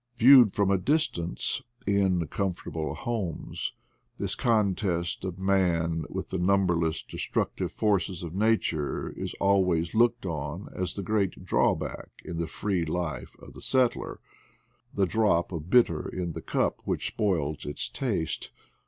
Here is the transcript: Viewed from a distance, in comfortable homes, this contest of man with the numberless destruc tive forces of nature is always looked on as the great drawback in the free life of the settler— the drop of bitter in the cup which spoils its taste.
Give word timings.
Viewed 0.17 0.55
from 0.55 0.71
a 0.71 0.79
distance, 0.79 1.61
in 1.85 2.25
comfortable 2.25 2.95
homes, 2.95 3.71
this 4.17 4.33
contest 4.33 5.23
of 5.23 5.37
man 5.37 6.05
with 6.09 6.29
the 6.29 6.39
numberless 6.39 7.03
destruc 7.03 7.55
tive 7.55 7.71
forces 7.71 8.23
of 8.23 8.33
nature 8.33 9.11
is 9.11 9.35
always 9.35 9.93
looked 9.93 10.25
on 10.25 10.69
as 10.75 10.95
the 10.95 11.03
great 11.03 11.45
drawback 11.45 12.09
in 12.25 12.39
the 12.39 12.47
free 12.47 12.83
life 12.83 13.35
of 13.37 13.53
the 13.53 13.61
settler— 13.61 14.19
the 14.95 15.05
drop 15.05 15.51
of 15.51 15.69
bitter 15.69 16.09
in 16.09 16.31
the 16.33 16.41
cup 16.41 16.79
which 16.83 17.05
spoils 17.09 17.63
its 17.63 17.87
taste. 17.87 18.51